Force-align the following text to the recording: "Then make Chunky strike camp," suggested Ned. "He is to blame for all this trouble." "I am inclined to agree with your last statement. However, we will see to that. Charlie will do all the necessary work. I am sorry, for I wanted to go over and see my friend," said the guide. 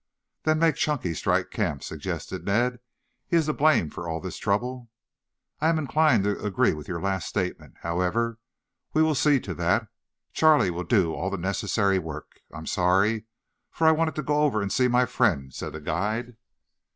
"Then 0.45 0.57
make 0.57 0.77
Chunky 0.77 1.13
strike 1.13 1.51
camp," 1.51 1.83
suggested 1.83 2.43
Ned. 2.43 2.79
"He 3.27 3.37
is 3.37 3.45
to 3.45 3.53
blame 3.53 3.91
for 3.91 4.09
all 4.09 4.19
this 4.19 4.37
trouble." 4.39 4.89
"I 5.59 5.69
am 5.69 5.77
inclined 5.77 6.23
to 6.23 6.43
agree 6.43 6.73
with 6.73 6.87
your 6.87 6.99
last 6.99 7.27
statement. 7.27 7.75
However, 7.83 8.39
we 8.93 9.03
will 9.03 9.13
see 9.13 9.39
to 9.41 9.53
that. 9.53 9.89
Charlie 10.33 10.71
will 10.71 10.85
do 10.85 11.13
all 11.13 11.29
the 11.29 11.37
necessary 11.37 11.99
work. 11.99 12.41
I 12.51 12.57
am 12.57 12.65
sorry, 12.65 13.25
for 13.69 13.85
I 13.85 13.91
wanted 13.91 14.15
to 14.15 14.23
go 14.23 14.41
over 14.41 14.59
and 14.59 14.73
see 14.73 14.87
my 14.87 15.05
friend," 15.05 15.53
said 15.53 15.73
the 15.73 15.79
guide. 15.79 16.35